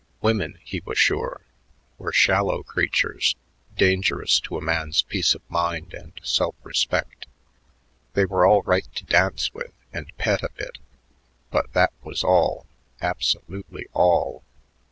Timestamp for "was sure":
0.83-1.41